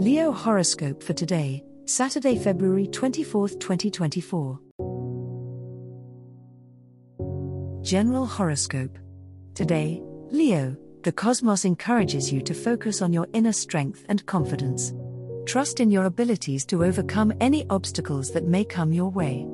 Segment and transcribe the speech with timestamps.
[0.00, 4.58] Leo horoscope for today, Saturday, February 24, 2024.
[7.82, 8.98] General horoscope.
[9.54, 10.00] Today,
[10.30, 14.94] Leo, the cosmos encourages you to focus on your inner strength and confidence.
[15.44, 19.46] Trust in your abilities to overcome any obstacles that may come your way.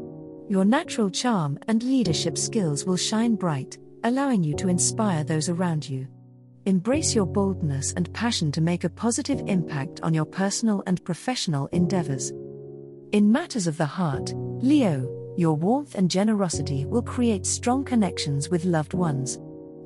[0.49, 5.89] Your natural charm and leadership skills will shine bright, allowing you to inspire those around
[5.89, 6.07] you.
[6.67, 11.69] Embrace your boldness and passion to make a positive impact on your personal and professional
[11.69, 12.33] endeavors.
[13.13, 18.65] In matters of the heart, Leo, your warmth and generosity will create strong connections with
[18.65, 19.39] loved ones.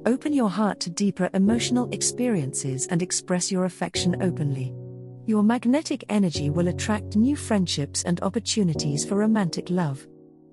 [0.06, 4.74] Open your heart to deeper emotional experiences and express your affection openly.
[5.26, 10.06] Your magnetic energy will attract new friendships and opportunities for romantic love.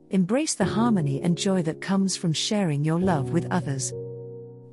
[0.10, 3.94] Embrace the harmony and joy that comes from sharing your love with others.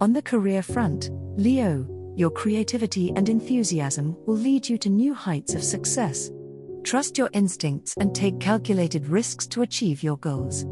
[0.00, 1.84] On the career front, Leo,
[2.16, 6.30] your creativity and enthusiasm will lead you to new heights of success.
[6.84, 10.64] Trust your instincts and take calculated risks to achieve your goals.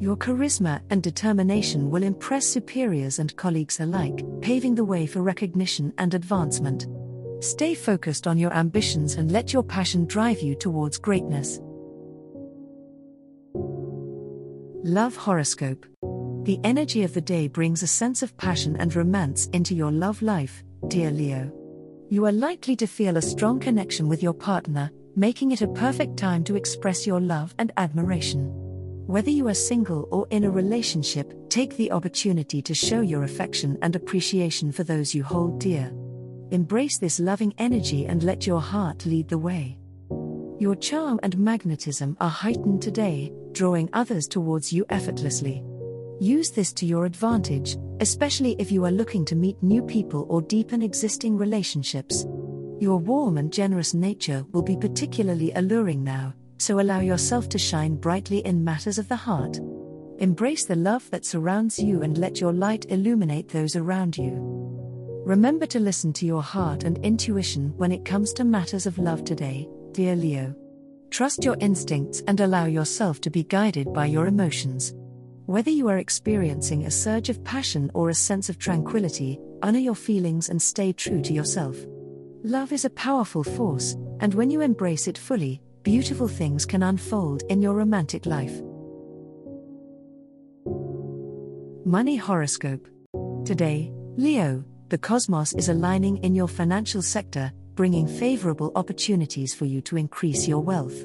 [0.00, 5.94] Your charisma and determination will impress superiors and colleagues alike, paving the way for recognition
[5.96, 6.86] and advancement.
[7.42, 11.58] Stay focused on your ambitions and let your passion drive you towards greatness.
[14.84, 15.86] Love Horoscope
[16.44, 20.20] the energy of the day brings a sense of passion and romance into your love
[20.22, 21.52] life, dear Leo.
[22.08, 26.16] You are likely to feel a strong connection with your partner, making it a perfect
[26.16, 28.50] time to express your love and admiration.
[29.06, 33.78] Whether you are single or in a relationship, take the opportunity to show your affection
[33.80, 35.92] and appreciation for those you hold dear.
[36.50, 39.78] Embrace this loving energy and let your heart lead the way.
[40.58, 45.62] Your charm and magnetism are heightened today, drawing others towards you effortlessly.
[46.22, 50.40] Use this to your advantage, especially if you are looking to meet new people or
[50.40, 52.24] deepen existing relationships.
[52.78, 57.96] Your warm and generous nature will be particularly alluring now, so allow yourself to shine
[57.96, 59.58] brightly in matters of the heart.
[60.20, 64.30] Embrace the love that surrounds you and let your light illuminate those around you.
[65.26, 69.24] Remember to listen to your heart and intuition when it comes to matters of love
[69.24, 70.54] today, dear Leo.
[71.10, 74.94] Trust your instincts and allow yourself to be guided by your emotions.
[75.46, 79.96] Whether you are experiencing a surge of passion or a sense of tranquility, honor your
[79.96, 81.76] feelings and stay true to yourself.
[82.44, 87.42] Love is a powerful force, and when you embrace it fully, beautiful things can unfold
[87.48, 88.62] in your romantic life.
[91.84, 92.86] Money Horoscope
[93.44, 99.80] Today, Leo, the cosmos is aligning in your financial sector, bringing favorable opportunities for you
[99.82, 101.04] to increase your wealth.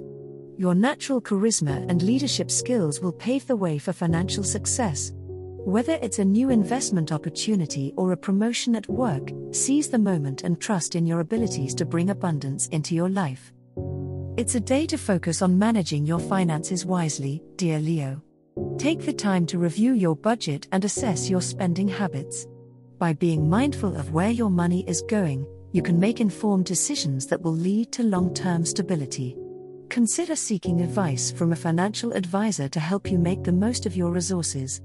[0.59, 5.12] Your natural charisma and leadership skills will pave the way for financial success.
[5.13, 10.59] Whether it's a new investment opportunity or a promotion at work, seize the moment and
[10.59, 13.53] trust in your abilities to bring abundance into your life.
[14.35, 18.19] It's a day to focus on managing your finances wisely, dear Leo.
[18.79, 22.47] Take the time to review your budget and assess your spending habits.
[22.97, 27.44] By being mindful of where your money is going, you can make informed decisions that
[27.44, 29.38] will lead to long term stability.
[29.97, 34.11] Consider seeking advice from a financial advisor to help you make the most of your
[34.11, 34.79] resources.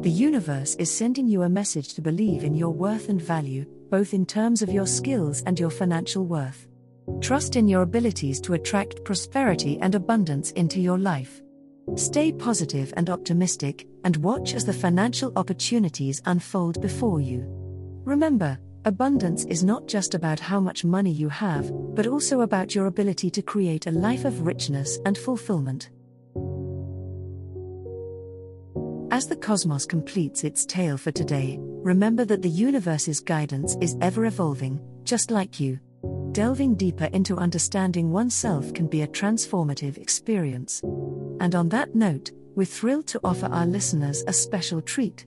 [0.00, 4.14] The universe is sending you a message to believe in your worth and value, both
[4.14, 6.66] in terms of your skills and your financial worth.
[7.20, 11.42] Trust in your abilities to attract prosperity and abundance into your life.
[11.96, 17.44] Stay positive and optimistic, and watch as the financial opportunities unfold before you.
[18.06, 22.86] Remember, Abundance is not just about how much money you have, but also about your
[22.86, 25.90] ability to create a life of richness and fulfillment.
[29.10, 34.24] As the cosmos completes its tale for today, remember that the universe's guidance is ever
[34.24, 35.78] evolving, just like you.
[36.32, 40.80] Delving deeper into understanding oneself can be a transformative experience.
[41.40, 45.26] And on that note, we're thrilled to offer our listeners a special treat.